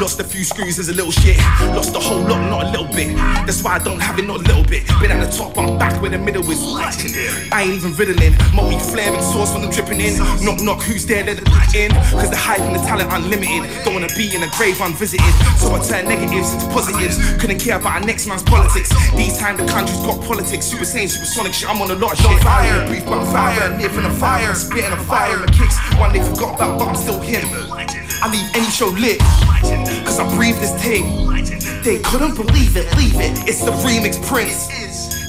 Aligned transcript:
Lost 0.00 0.18
a 0.18 0.24
few 0.24 0.44
screws 0.44 0.78
as 0.78 0.88
a 0.88 0.94
little 0.94 1.12
shit. 1.12 1.36
Lost 1.76 1.94
a 1.94 2.00
whole 2.00 2.22
lot, 2.22 2.40
not 2.48 2.64
a 2.64 2.70
little 2.70 2.88
bit. 2.96 3.14
That's 3.44 3.62
why 3.62 3.76
I 3.76 3.78
don't 3.78 4.00
have 4.00 4.18
it, 4.18 4.26
not 4.26 4.40
a 4.40 4.44
little 4.48 4.64
bit. 4.64 4.88
Been 4.96 5.10
at 5.10 5.20
the 5.20 5.30
top, 5.30 5.58
I'm 5.58 5.76
back 5.76 6.00
where 6.00 6.10
the 6.10 6.16
middle 6.16 6.40
is. 6.50 6.56
I 7.52 7.68
ain't 7.68 7.74
even 7.74 7.92
riddling. 7.92 8.32
Multi 8.54 8.80
flaring 8.80 9.20
sauce 9.20 9.52
when 9.52 9.62
I'm 9.62 9.70
dripping 9.70 10.00
in. 10.00 10.16
Knock, 10.40 10.62
knock, 10.62 10.80
who's 10.80 11.04
there? 11.04 11.22
They're 11.22 11.34
the 11.34 11.44
in. 11.76 11.92
Cause 12.16 12.30
the 12.30 12.36
hype 12.40 12.60
and 12.60 12.74
the 12.74 12.80
talent 12.80 13.12
unlimited. 13.12 13.68
Don't 13.84 13.92
wanna 13.92 14.08
be 14.16 14.34
in 14.34 14.42
a 14.42 14.48
grave 14.56 14.80
unvisited. 14.80 15.20
So 15.60 15.68
I 15.76 15.84
turn 15.84 16.08
negatives 16.08 16.54
into 16.54 16.66
positives. 16.72 17.20
Couldn't 17.36 17.60
care 17.60 17.76
about 17.76 18.00
our 18.00 18.06
next 18.06 18.26
man's 18.26 18.42
politics. 18.42 18.88
These 19.12 19.36
times 19.36 19.60
the 19.60 19.68
country's 19.68 20.00
got 20.00 20.24
politics. 20.24 20.64
Super 20.64 20.86
sane, 20.86 21.08
supersonic 21.08 21.52
shit. 21.52 21.68
I'm 21.68 21.76
on 21.82 21.90
a 21.90 21.94
lot 21.94 22.16
of 22.16 22.18
shit. 22.24 22.40
Fire, 22.40 22.86
brief, 22.88 23.04
but 23.04 23.20
I'm 23.20 23.28
fire. 23.28 23.76
Near 23.76 23.90
from 23.90 24.04
the 24.04 24.16
fire. 24.16 24.54
Spitting 24.54 24.92
a 24.92 24.96
fire. 25.04 25.36
My 25.36 25.46
kicks. 25.52 25.76
One 26.00 26.10
they 26.10 26.24
forgot 26.24 26.56
about, 26.56 26.78
but 26.78 26.88
I'm 26.88 26.96
still 26.96 27.20
here. 27.20 27.44
I 27.44 28.32
leave 28.32 28.48
any 28.56 28.70
show 28.72 28.88
lit. 28.88 29.20
Cause 30.04 30.18
I 30.18 30.26
breathe 30.34 30.58
this 30.58 30.74
thing. 30.82 31.30
They 31.82 31.98
couldn't 32.00 32.34
believe 32.34 32.76
it, 32.76 32.90
leave 32.96 33.16
it. 33.16 33.48
It's 33.48 33.64
the 33.64 33.72
remix 33.86 34.20
Prince. 34.26 34.68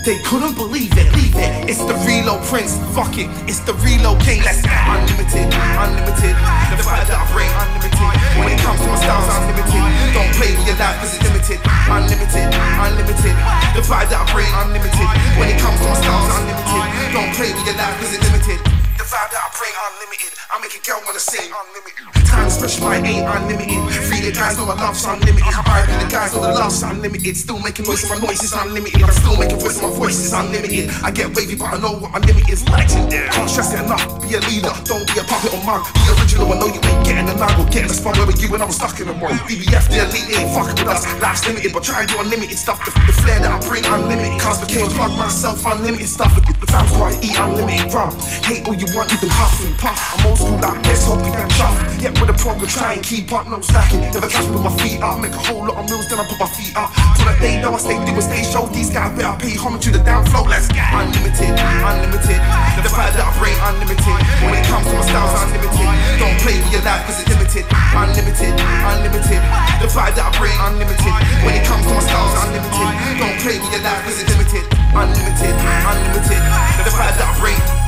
They 0.02 0.18
couldn't 0.26 0.55
believe 0.58 0.90
it, 0.98 1.13
leave 1.13 1.38
it. 1.38 1.70
It's 1.70 1.77
the 1.77 1.94
reload 2.09 2.41
Prince. 2.49 2.73
Fuck 2.98 3.22
it, 3.22 3.30
it's 3.46 3.62
the 3.62 3.77
reload 3.85 4.18
King. 4.26 4.41
Let's 4.41 4.66
go. 4.66 4.73
Unlimited, 4.73 5.46
unlimited. 5.77 6.34
The 6.73 6.82
vibe 6.82 7.05
that 7.05 7.22
I 7.22 7.26
bring, 7.30 7.54
unlimited. 7.54 8.09
When 8.41 8.49
it 8.49 8.58
comes 8.66 8.82
to 8.82 8.90
my 8.90 8.98
styles, 8.98 9.30
unlimited. 9.30 9.85
Don't 10.18 10.34
play 10.34 10.58
with 10.58 10.66
your 10.66 10.80
life 10.82 10.98
cause 10.98 11.13
it's 11.13 11.21
limited. 11.21 11.62
Unlimited, 11.85 12.49
unlimited. 12.49 13.35
The 13.77 13.82
vibe 13.85 14.10
that 14.10 14.26
I 14.26 14.26
bring, 14.34 14.49
unlimited. 14.49 15.07
When 15.38 15.54
it 15.54 15.62
comes 15.62 15.77
to 15.77 15.85
my 15.85 15.98
styles, 16.01 16.34
unlimited. 16.34 16.84
Don't 17.13 17.32
play 17.38 17.54
with 17.54 17.66
your 17.70 17.77
life 17.77 17.94
cause 18.01 18.12
it's 18.18 18.26
limited. 18.26 18.80
The 19.02 19.10
vibe 19.10 19.34
that 19.34 19.41
I 19.41 19.49
bring, 19.57 19.74
unlimited. 19.74 20.30
I 20.54 20.62
make 20.62 20.77
a 20.77 20.82
girl 20.85 21.02
wanna 21.02 21.18
sing, 21.18 21.49
unlimited. 21.49 22.05
Time 22.21 22.54
special, 22.54 22.85
I 22.85 23.02
ain't 23.02 23.26
unlimited. 23.26 23.82
Free 24.05 24.21
the 24.21 24.30
guys 24.30 24.62
know 24.62 24.70
my 24.70 24.77
love's 24.77 25.02
unlimited. 25.10 25.41
I 25.41 25.90
the 25.90 26.05
guys 26.05 26.38
know 26.38 26.46
the 26.46 26.54
love's 26.54 26.85
unlimited. 26.85 27.34
Still 27.34 27.57
making 27.66 27.90
noise, 27.90 28.05
my 28.05 28.22
noise 28.22 28.46
is 28.46 28.54
unlimited. 28.54 29.02
I'm 29.02 29.10
still 29.10 29.34
making 29.41 29.57
voice, 29.57 29.82
my 29.82 29.90
voice 29.90 30.22
is 30.22 30.38
unlimited. 30.38 30.94
I 31.02 31.10
get 31.10 31.34
wavy, 31.34 31.57
but 31.57 31.74
I 31.74 31.82
know 31.82 31.98
what 31.98 32.13
unlimited 32.13 32.54
is. 32.54 32.62
Legendary. 32.70 33.26
Can't 33.34 33.49
stress 33.49 33.74
it 33.74 33.82
enough. 33.82 34.05
Be 34.22 34.38
a 34.38 34.41
leader, 34.46 34.70
don't 34.85 35.02
be 35.10 35.18
a 35.18 35.26
puppet 35.26 35.49
or 35.49 35.66
mug. 35.66 35.82
Be 35.98 36.05
original, 36.22 36.46
I 36.54 36.62
know 36.62 36.70
you 36.70 36.82
ain't 36.85 37.02
getting 37.02 37.26
the 37.26 37.34
nine. 37.41 37.57
We're 37.57 37.74
getting 37.74 37.90
the 37.90 37.98
spot 37.98 38.22
where 38.22 38.29
you 38.38 38.54
when 38.54 38.62
I 38.62 38.70
was 38.70 38.77
stuck 38.77 39.02
in 39.02 39.10
the 39.10 39.18
world. 39.18 39.34
BBF, 39.49 39.90
the 39.90 40.05
elite 40.05 40.29
ain't 40.29 40.54
fucking 40.54 40.77
with 40.77 40.94
us. 40.94 41.10
Life's 41.18 41.41
limited, 41.49 41.74
but 41.74 41.82
try 41.82 42.05
and 42.05 42.10
do 42.13 42.22
unlimited 42.22 42.54
stuff. 42.54 42.77
The, 42.85 42.94
the 43.10 43.18
flair 43.18 43.41
that 43.41 43.49
I 43.49 43.57
bring, 43.66 43.82
unlimited. 43.82 44.38
Cars 44.38 44.62
became 44.62 44.85
plug 44.94 45.18
myself, 45.18 45.66
unlimited 45.66 46.05
stuff. 46.05 46.38
The, 46.38 46.46
the 46.46 46.70
why 47.02 47.18
I 47.18 47.26
eat 47.26 47.34
unlimited 47.34 47.90
rum. 47.90 48.13
Hate 48.46 48.62
all 48.70 48.77
you 48.77 48.91
want, 48.96 49.10
can 49.10 49.32
huff 49.32 49.56
and 49.64 49.76
puff. 49.78 50.00
I'm 50.16 50.26
old 50.28 50.38
school 50.38 50.60
like 50.60 50.82
this, 50.84 51.06
hope 51.08 51.24
you 51.24 51.32
can 51.32 51.50
chuff. 51.56 51.76
Yet 52.00 52.14
with 52.20 52.32
a 52.32 52.38
program, 52.38 52.68
try 52.68 52.94
and 53.00 53.04
keep 53.04 53.32
up, 53.32 53.48
no 53.48 53.62
slacking. 53.62 54.02
Never 54.12 54.28
catch 54.28 54.48
me 54.48 54.56
with 54.56 54.66
my 54.68 54.74
feet 54.80 55.00
up, 55.02 55.20
make 55.20 55.36
a 55.36 55.44
whole 55.48 55.64
lot 55.64 55.78
of 55.80 55.86
meals, 55.88 56.08
then 56.10 56.20
I 56.20 56.26
put 56.28 56.40
my 56.40 56.50
feet 56.52 56.76
up. 56.76 56.92
Till 57.16 57.28
the 57.28 57.36
day 57.40 57.62
though 57.62 57.76
I 57.76 57.80
stay 57.80 57.98
doing 58.04 58.22
stage 58.22 58.48
shows, 58.52 58.72
these 58.72 58.92
guys 58.92 59.12
better 59.16 59.32
pay 59.40 59.56
homage 59.56 59.84
to 59.88 59.92
the 59.92 60.02
down 60.04 60.26
flow. 60.28 60.44
Let's 60.44 60.68
get 60.68 60.84
unlimited, 60.92 61.56
unlimited. 61.56 62.40
The 62.84 62.92
vibe 62.92 63.16
that 63.16 63.26
I 63.28 63.32
bring, 63.40 63.56
unlimited. 63.64 64.18
When 64.44 64.56
it 64.59 64.66
comes 64.68 64.88
to 64.88 64.96
my 64.97 65.06
styles, 65.08 65.34
unlimited. 65.40 65.88
Don't 66.19 66.38
play 66.44 66.58
with 66.59 66.74
your 66.75 66.84
life, 66.84 67.03
cause 67.08 67.19
it's 67.22 67.30
limited. 67.31 67.66
Unlimited, 67.96 68.53
unlimited. 68.59 69.42
The 69.80 69.88
vibe 69.88 70.16
that 70.19 70.25
I 70.25 70.31
bring, 70.36 70.58
unlimited. 70.68 71.14
When 71.46 71.53
it 71.56 71.64
comes 71.64 71.86
to 71.88 71.94
my 71.96 72.03
styles, 72.03 72.34
unlimited. 72.44 72.90
Don't 73.19 73.38
play 73.40 73.58
with 73.62 73.72
your 73.72 73.84
life, 73.86 74.02
cause 74.03 74.19
it's 74.19 74.30
limited. 74.31 74.66
Unlimited, 74.92 75.56
unlimited. 75.56 76.41
The 76.84 76.91
vibe 76.91 77.16
that 77.16 77.30
I 77.30 77.40
bring. 77.40 77.81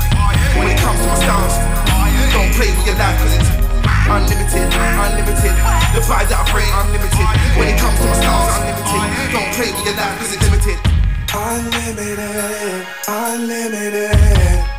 When 0.58 0.68
it 0.69 0.78
comes 0.78 1.00
to 1.02 1.08
my 1.08 1.18
styles, 1.18 1.56
don't 2.34 2.52
play 2.53 2.69
with 2.69 2.86
your 2.86 2.97
life, 2.97 3.18
cause 3.18 3.34
it's 3.34 3.50
unlimited, 4.06 4.69
unlimited. 4.69 5.56
The 5.94 6.02
vibe 6.06 6.30
that 6.30 6.46
I 6.46 6.52
bring, 6.53 6.69
unlimited. 6.69 7.28
When 7.58 7.68
it 7.74 7.78
comes 7.81 7.97
to 7.97 8.06
my 8.06 8.16
styles, 8.22 8.50
unlimited. 8.62 9.34
Don't 9.34 9.52
play 9.58 9.69
with 9.74 9.86
your 9.86 9.97
life, 9.97 10.16
cause 10.22 10.31
it's 10.34 10.44
limited. 10.46 10.78
Unlimited, 11.34 12.86
unlimited. 13.09 14.74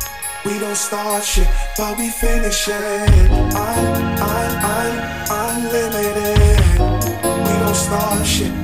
We 0.45 0.59
don't 0.59 0.77
start 0.77 1.23
shit, 1.23 1.47
but 1.77 1.97
we 1.97 2.09
finish 2.09 2.67
it. 2.67 2.71
Un, 2.71 3.85
un, 4.15 4.51
un, 4.63 4.93
unlimited. 5.27 6.34
Start 7.85 8.17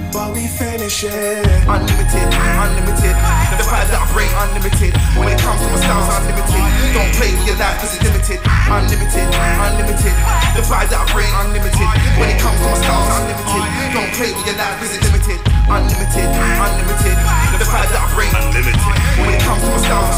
but 0.10 0.34
we 0.34 0.50
finish 0.50 1.06
it. 1.06 1.46
Unlimited, 1.70 2.26
unlimited. 2.58 3.16
The 3.54 3.62
vibe 3.70 3.86
that 3.94 4.02
I 4.02 4.10
bring, 4.18 4.34
unlimited. 4.34 4.98
When 5.14 5.30
it 5.30 5.38
comes 5.38 5.62
to 5.62 5.70
my 5.70 5.78
styles, 5.78 6.10
unlimited. 6.10 6.66
Don't 6.90 7.14
play 7.14 7.30
with 7.30 7.46
your 7.46 7.58
life, 7.62 7.78
cause 7.86 7.94
it's 7.94 8.02
limited. 8.02 8.42
Unlimited, 8.42 9.30
unlimited. 9.30 10.16
The 10.58 10.66
vibe 10.66 10.90
that 10.90 11.06
I 11.06 11.14
bring, 11.14 11.30
unlimited. 11.38 11.90
When 12.18 12.34
it 12.34 12.42
comes 12.42 12.58
to 12.58 12.66
my 12.66 12.82
styles, 12.82 13.14
unlimited. 13.22 13.64
Don't 13.94 14.12
play 14.18 14.34
with 14.34 14.46
your 14.50 14.58
life, 14.58 14.76
cause 14.82 14.90
it's 14.90 15.06
limited. 15.06 15.40
Unlimited, 15.70 16.28
unlimited. 16.58 17.18
The 17.62 17.68
vibe 17.70 17.90
that 17.94 18.02
I 18.02 18.10
bring, 18.18 18.32
unlimited. 18.34 18.96
When 19.22 19.30
it 19.38 19.42
comes 19.46 19.62
to 19.62 19.70
my 19.70 19.80
styles, 19.86 20.18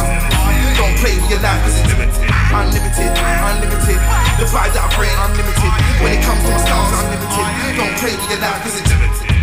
don't 0.77 0.95
play 0.97 1.15
with 1.15 1.29
your 1.29 1.39
life, 1.41 1.61
cause 1.63 1.79
it's 1.79 1.89
limited. 1.93 2.23
Unlimited, 2.53 3.11
unlimited. 3.13 3.99
The 4.39 4.45
vibe 4.49 4.73
that 4.73 4.85
I 4.85 4.89
bring, 4.95 5.13
unlimited. 5.13 5.71
When 6.01 6.11
it 6.13 6.21
comes 6.23 6.41
to 6.43 6.49
my 6.49 6.59
styles, 6.61 6.91
unlimited. 6.93 7.47
Don't 7.77 7.95
play 7.97 8.13
with 8.15 8.29
your 8.29 8.41
life, 8.41 8.59
cause 8.63 8.79
it's 8.79 8.89
limited. 8.89 9.33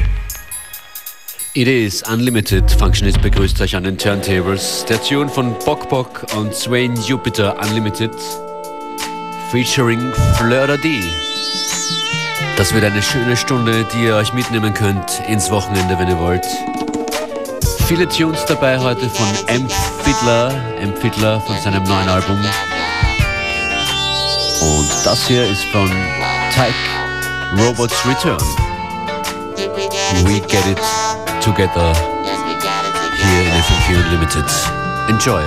It 1.52 1.66
is 1.66 2.02
Unlimited. 2.02 2.70
Functionist 2.70 3.20
begrüßt 3.22 3.60
euch 3.60 3.74
an 3.74 3.82
den 3.82 3.98
Turntables. 3.98 4.84
Der 4.88 5.02
Tune 5.02 5.28
von 5.28 5.52
Bok 5.64 5.88
Bok 5.88 6.24
und 6.36 6.54
Swain 6.54 6.94
Jupiter 7.02 7.58
Unlimited. 7.58 8.14
Featuring 9.50 10.12
Fleur 10.36 10.78
D. 10.78 11.02
Das 12.56 12.72
wird 12.72 12.84
eine 12.84 13.02
schöne 13.02 13.36
Stunde, 13.36 13.84
die 13.92 14.04
ihr 14.04 14.14
euch 14.14 14.32
mitnehmen 14.32 14.72
könnt 14.74 15.20
ins 15.26 15.50
Wochenende, 15.50 15.98
wenn 15.98 16.08
ihr 16.08 16.18
wollt. 16.20 16.46
Viele 17.90 18.08
Tunes 18.08 18.44
dabei 18.44 18.78
heute 18.78 19.10
von 19.10 19.26
M. 19.48 19.68
Fiddler, 20.04 20.54
M. 20.78 20.94
Fiddler 20.94 21.40
von 21.40 21.58
seinem 21.58 21.82
neuen 21.82 22.08
Album. 22.08 22.38
Und 24.60 24.88
das 25.04 25.26
hier 25.26 25.44
ist 25.44 25.64
von 25.72 25.90
Tyke 26.54 26.72
Robots 27.60 28.06
Return. 28.06 28.38
We 30.24 30.38
get 30.38 30.64
it 30.68 30.78
together 31.42 31.92
here 33.24 33.42
in 33.42 33.50
FM4 33.60 34.04
Unlimited. 34.04 34.46
Enjoy. 35.08 35.42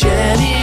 Crash 0.00 0.61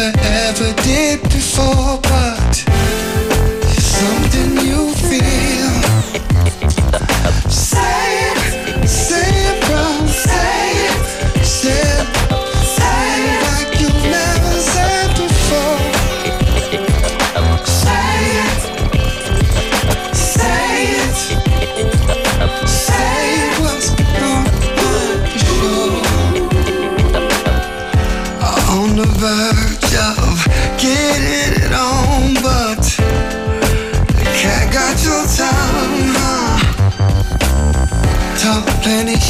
ever 0.00 0.72
did 0.82 1.22
before. 1.22 2.07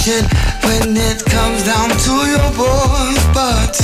it 0.09 0.25
when 0.65 0.97
it 0.97 1.23
comes 1.27 1.65
down 1.65 1.91
to 1.91 2.13
your 2.33 2.51
boys, 2.57 3.23
but 3.35 3.75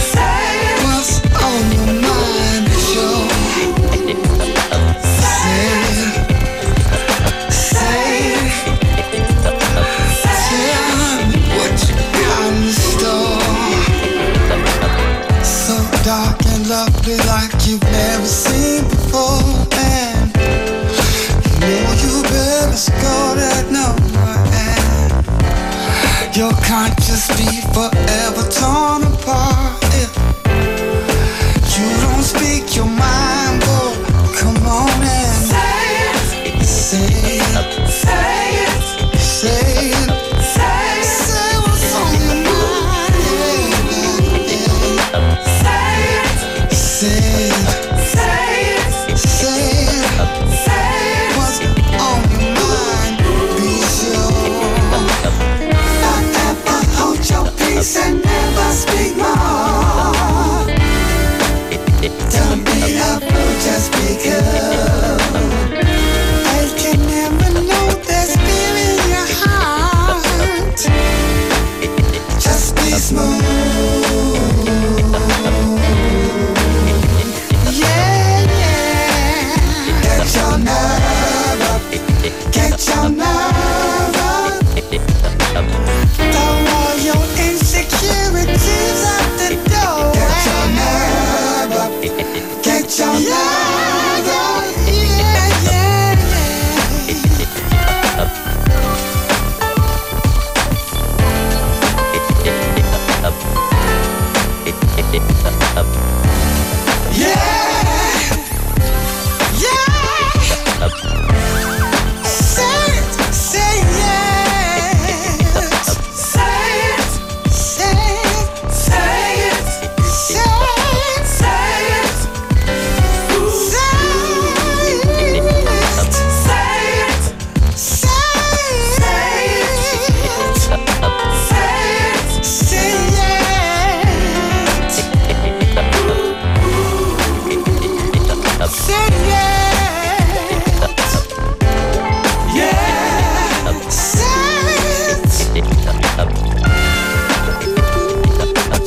can't 26.72 26.98
just 27.02 27.28
be 27.36 27.51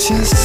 just 0.08 0.45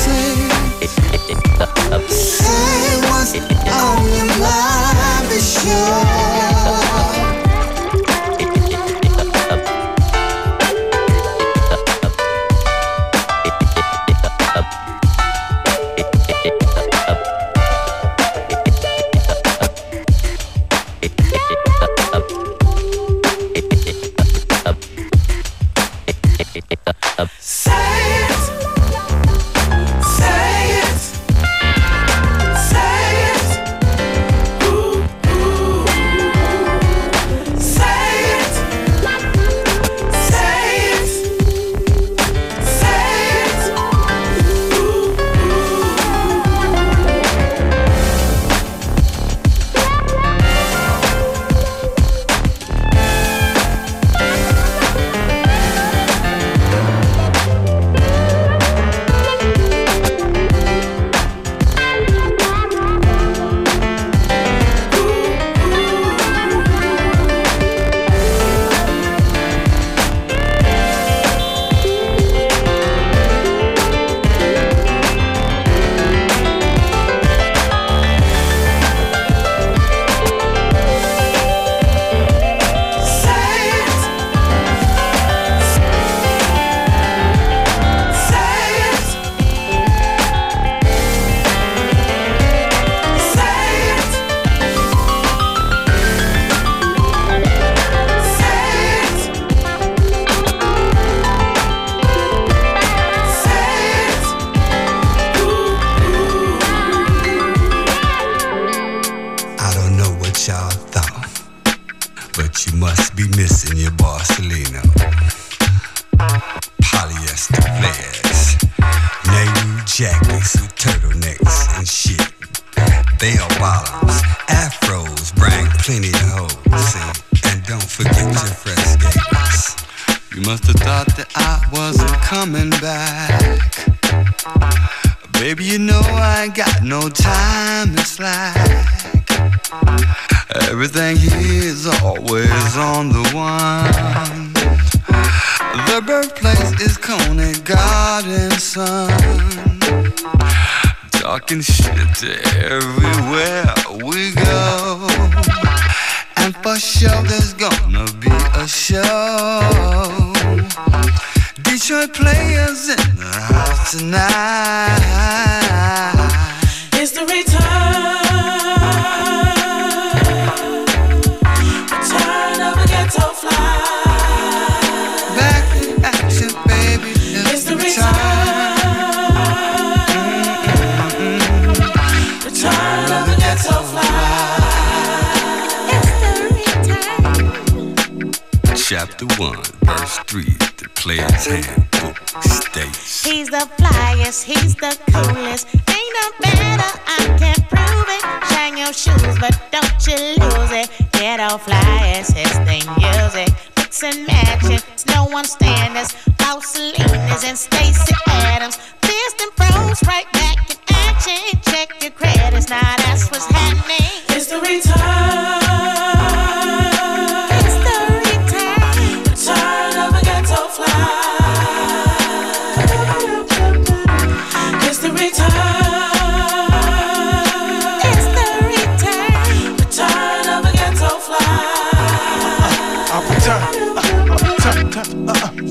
don't 199.71 200.07
you 200.07 200.17
lose 200.43 200.73
it. 200.73 200.91
Get 201.13 201.41
off 201.41 201.67
flyest, 201.67 202.35
his 202.37 202.53
thing 202.67 202.85
music. 202.99 203.49
Mix 203.77 204.03
and 204.03 204.27
matching, 204.27 204.81
it's 204.93 205.07
no 205.07 205.25
one 205.27 205.45
standards. 205.45 206.15
Paul 206.39 206.61
Salinas 206.61 207.45
and 207.45 207.59
Stacey 207.59 208.15
Adams. 208.29 208.77
Fist 208.77 209.41
and 209.41 209.55
pros, 209.57 210.03
right 210.07 210.31
back 210.33 210.71
in 210.71 210.77
action. 210.89 211.61
Check 211.63 212.03
your 212.03 212.13
credits, 212.13 212.69
now 212.69 212.97
that's 212.99 213.31
what's 213.31 213.47
happening. 213.47 214.25
It's 214.29 214.47
the 214.47 214.61
return. 214.61 216.20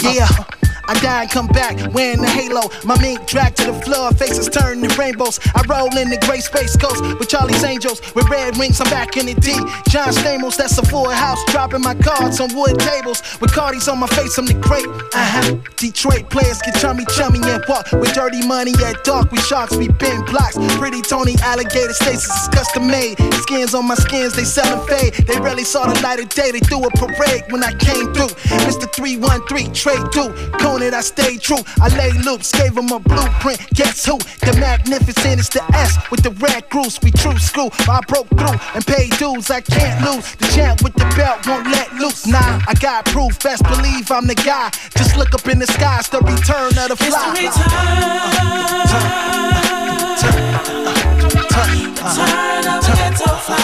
Yeah. 0.04 0.59
I 0.90 0.96
die 1.02 1.22
and 1.22 1.30
come 1.30 1.46
back 1.46 1.94
wearing 1.94 2.20
the 2.20 2.28
halo. 2.28 2.66
My 2.84 3.00
mink 3.00 3.28
dragged 3.28 3.58
to 3.58 3.72
the 3.72 3.80
floor, 3.86 4.10
faces 4.14 4.50
turned 4.50 4.82
to 4.82 4.90
rainbows. 4.98 5.40
I 5.54 5.62
roll 5.70 5.96
in 5.96 6.10
the 6.10 6.18
gray 6.26 6.42
space 6.42 6.76
coast 6.76 7.04
with 7.20 7.30
Charlie's 7.30 7.64
Angels. 7.64 8.02
With 8.16 8.28
red 8.28 8.58
wings, 8.58 8.82
I'm 8.82 8.90
back 8.90 9.16
in 9.16 9.28
the 9.28 9.36
D. 9.36 9.54
John 9.94 10.10
Stamos, 10.10 10.58
that's 10.58 10.80
a 10.80 10.86
full 10.86 11.12
house. 11.12 11.38
Dropping 11.54 11.82
my 11.82 11.94
cards 11.94 12.40
on 12.40 12.56
wood 12.56 12.80
tables. 12.80 13.22
With 13.40 13.54
Cardi's 13.54 13.88
on 13.88 14.00
my 14.00 14.08
face, 14.08 14.36
I'm 14.40 14.48
the 14.48 14.56
great. 14.56 14.88
Uh 15.14 15.30
huh. 15.30 15.58
Detroit 15.78 16.28
players 16.32 16.58
get 16.66 16.74
chummy 16.82 17.06
chummy 17.14 17.38
and 17.44 17.64
walk 17.70 17.86
with 17.94 18.12
dirty 18.14 18.42
money 18.48 18.74
at 18.84 19.04
dark. 19.04 19.32
We 19.32 19.38
sharks, 19.46 19.76
we 19.76 19.90
bend 19.90 20.26
blocks. 20.26 20.58
Pretty 20.82 21.04
Tony 21.04 21.36
alligator 21.44 21.94
stasis 21.94 22.34
is 22.34 22.48
custom 22.50 22.88
made. 22.88 23.22
Skins 23.46 23.76
on 23.76 23.88
my 23.88 23.94
skins, 23.94 24.34
they 24.34 24.42
sellin' 24.44 24.82
fade. 24.90 25.14
They 25.28 25.38
rarely 25.40 25.66
saw 25.66 25.86
the 25.86 26.02
light 26.02 26.20
of 26.20 26.30
day. 26.30 26.50
They 26.50 26.66
threw 26.66 26.82
a 26.82 26.90
parade 26.98 27.46
when 27.54 27.62
I 27.62 27.78
came 27.78 28.10
through. 28.18 28.34
Mr. 28.66 28.90
313, 28.92 29.72
trade 29.74 30.02
through. 30.80 30.92
Conant, 30.92 30.94
I 30.94 31.02
stayed 31.02 31.42
true. 31.42 31.60
I 31.82 31.88
laid 31.98 32.16
loops, 32.26 32.52
gave 32.52 32.78
him 32.78 32.90
a 32.92 33.00
blueprint. 33.00 33.60
Guess 33.74 34.06
who? 34.06 34.18
The 34.18 34.58
magnificent 34.60 35.40
is 35.40 35.50
the 35.50 35.64
S 35.74 35.98
with 36.10 36.24
the 36.24 36.32
red 36.32 36.70
goose. 36.70 37.00
We 37.02 37.12
true 37.12 37.38
school. 37.38 37.72
I 37.88 38.00
broke 38.08 38.28
through 38.30 38.58
and 38.76 38.86
paid 38.86 39.12
dues. 39.18 39.50
I 39.50 39.62
can't 39.62 40.04
lose. 40.06 40.36
The 40.36 40.48
champ 40.56 40.82
with 40.84 40.94
the 40.94 41.06
belt 41.16 41.46
won't 41.48 41.68
let 41.68 41.94
loose. 41.96 42.26
Nah, 42.28 42.62
I 42.68 42.74
got 42.80 43.06
proof. 43.06 43.40
Best 43.40 43.64
believe 43.64 44.12
I'm 44.12 44.28
the 44.28 44.36
guy. 44.36 44.70
Just 44.98 45.16
look 45.18 45.34
up 45.34 45.48
in 45.48 45.60
the 45.60 45.68
sky. 45.68 45.98
It's 46.00 46.10
the 46.10 46.20
return 46.20 46.70
of 46.70 46.74
the 46.74 46.94
It's 46.94 47.06
the 47.06 47.12
fly. 47.12 47.34
return. 47.34 48.80
Of 52.02 52.18
a 52.18 52.92
ghetto 52.96 53.36
fly. 53.36 53.56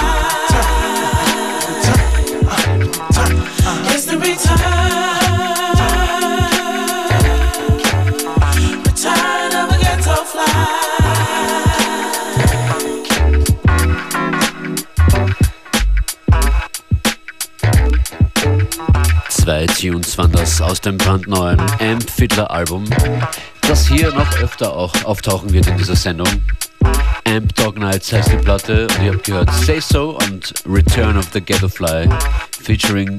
It's 3.93 4.05
the. 4.05 4.15
Return 4.15 4.84
Zwei 19.65 19.89
Tunes 19.89 20.17
waren 20.17 20.31
das 20.31 20.61
aus 20.61 20.79
dem 20.81 20.97
brandneuen 20.97 21.59
Amp 21.79 22.09
Fiddler 22.09 22.51
Album, 22.51 22.85
das 23.61 23.87
hier 23.87 24.11
noch 24.11 24.39
öfter 24.39 24.75
auch 24.75 24.93
auftauchen 25.05 25.51
wird 25.53 25.67
in 25.67 25.77
dieser 25.77 25.95
Sendung. 25.95 26.27
Amp 27.25 27.55
Dog 27.55 27.79
Nights 27.79 28.13
heißt 28.13 28.31
die 28.31 28.37
Platte 28.37 28.87
und 28.87 29.03
ihr 29.03 29.13
habt 29.13 29.23
gehört 29.23 29.51
Say 29.53 29.79
So 29.79 30.17
und 30.29 30.53
Return 30.67 31.17
of 31.17 31.25
the 31.33 31.41
Ghetto 31.41 31.67
Fly 31.67 32.07
featuring 32.61 33.17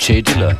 Jay 0.00 0.22
Diller. 0.22 0.56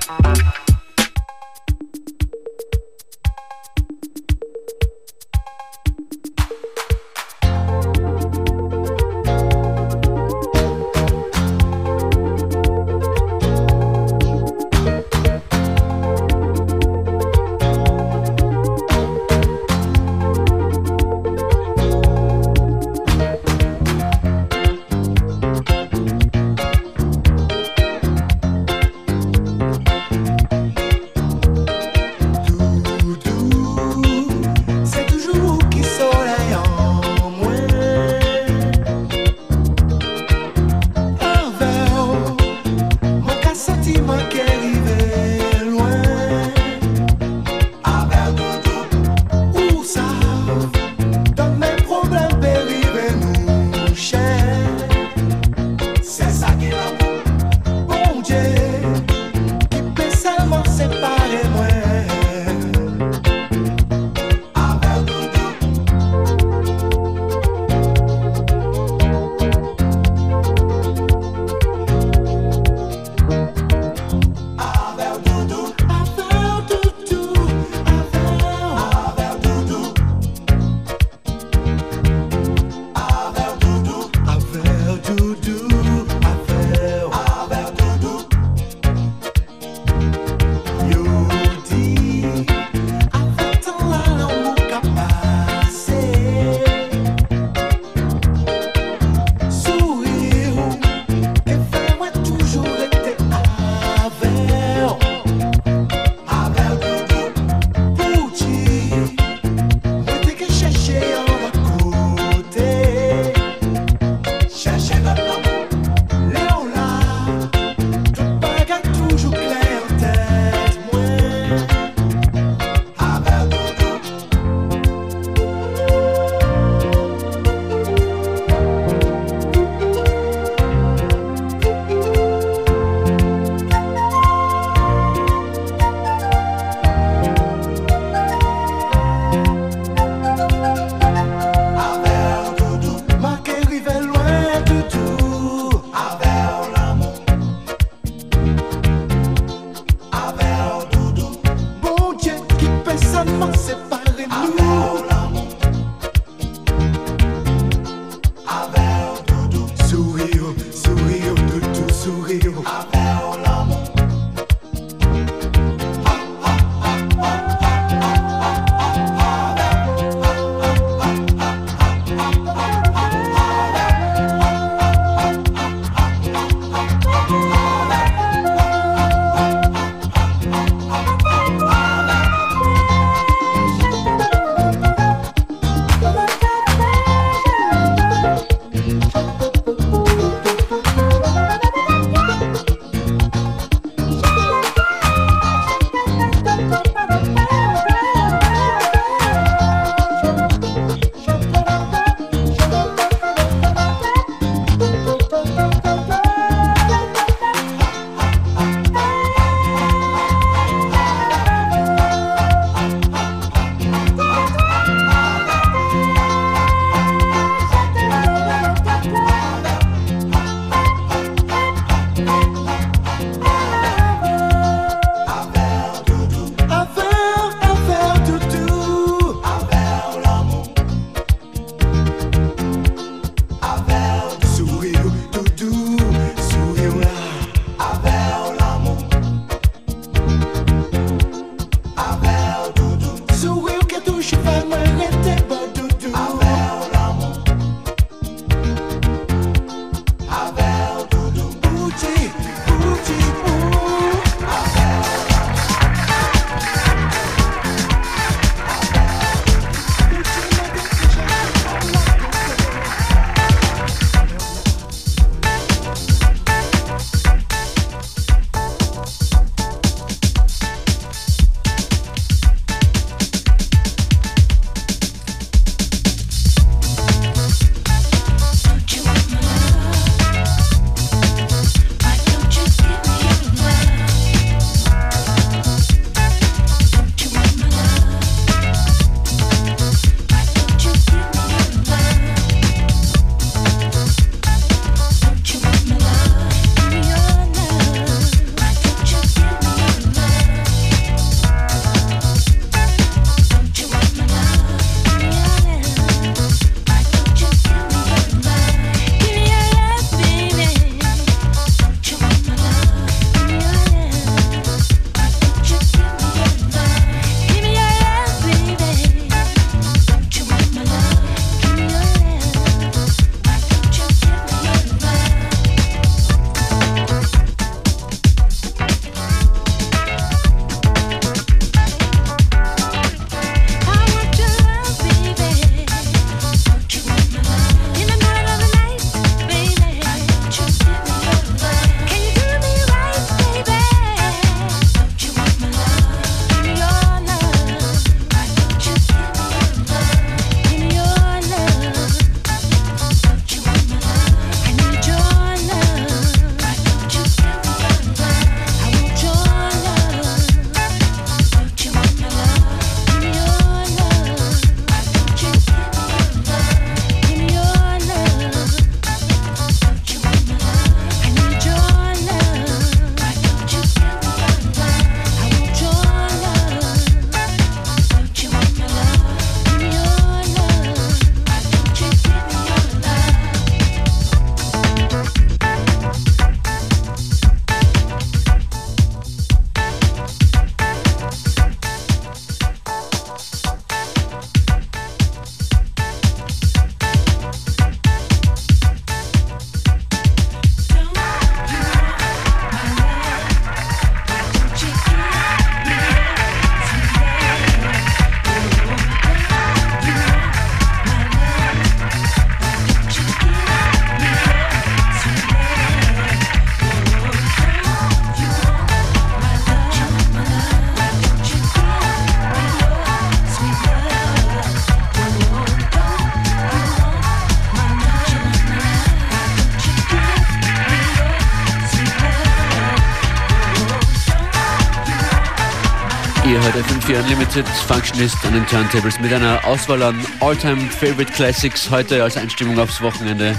FM4 437.17 437.23
Unlimited 437.23 437.69
Functionist 437.69 438.45
an 438.45 438.53
den 438.53 438.67
Turntables 438.67 439.19
mit 439.21 439.33
einer 439.33 439.65
Auswahl 439.65 440.03
an 440.03 440.27
All-Time 440.41 440.81
Favorite 440.91 441.33
Classics 441.33 441.91
heute 441.91 442.23
als 442.23 442.37
Einstimmung 442.37 442.79
aufs 442.79 443.01
Wochenende 443.01 443.59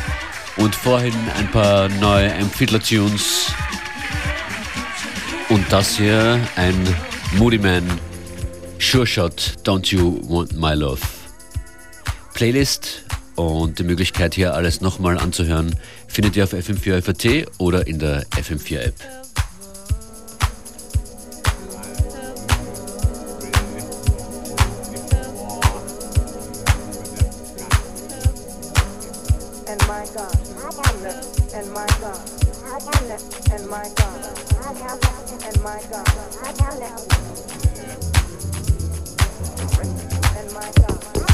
und 0.58 0.76
vorhin 0.76 1.13
ein 1.38 1.50
paar 1.50 1.89
neue 1.89 2.30
M. 2.30 2.50
Fiddler 2.50 2.80
Tunes 2.80 3.52
und 5.50 5.65
das 5.72 5.98
hier 5.98 6.39
ein 6.56 6.76
Moody 7.34 7.58
Man 7.58 7.84
Sure 8.80 9.08
Shot, 9.08 9.56
Don't 9.63 9.88
You 9.88 10.22
Want 10.30 10.60
My 10.60 10.74
Love. 10.74 11.02
Playlist 12.34 13.06
und 13.36 13.80
die 13.80 13.84
Möglichkeit 13.84 14.36
hier 14.36 14.54
alles 14.54 14.82
nochmal 14.82 15.17
anzuhören 15.17 15.76
findet 16.08 16.36
ihr 16.36 16.43
auf 16.43 16.54
FM4 16.54 17.02
FAT 17.02 17.48
oder 17.58 17.88
in 17.88 18.00
der 18.00 18.24
FM4 18.32 18.80
App. 18.80 19.16
And 35.29 35.61
my 35.61 35.81
God, 35.91 36.07
and 40.37 40.53
my 40.53 40.71
God. 40.71 41.26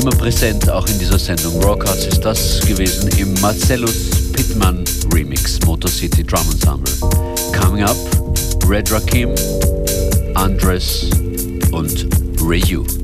Immer 0.00 0.12
präsent 0.12 0.70
auch 0.70 0.86
in 0.86 0.98
dieser 0.98 1.18
Sendung. 1.18 1.62
Rockhuts 1.62 2.06
ist 2.06 2.24
das 2.24 2.60
gewesen 2.60 3.10
im 3.18 3.34
Marcellus 3.42 4.30
Pittman 4.32 4.82
Remix, 5.12 5.60
Motor 5.66 5.90
City 5.90 6.24
Drum 6.24 6.50
Ensemble. 6.50 6.94
Coming 7.52 7.84
up, 7.84 7.96
Red 8.66 8.90
Rakim, 8.90 9.34
Andres 10.34 11.10
und 11.70 12.08
Rayu. 12.40 12.99